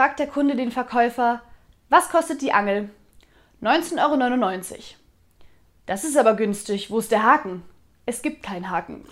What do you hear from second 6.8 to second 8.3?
Wo ist der Haken? Es